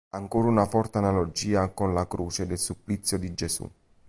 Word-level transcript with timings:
Ancora 0.15 0.47
una 0.47 0.65
forte 0.65 0.97
analogia 0.97 1.69
con 1.75 1.93
la 1.93 2.07
Croce 2.07 2.47
del 2.47 2.57
supplizio 2.57 3.19
di 3.19 3.35
Gesù. 3.35 3.69